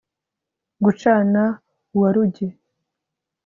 gucana 0.83 1.43
uwa 1.95 2.09
rugi 2.15 2.47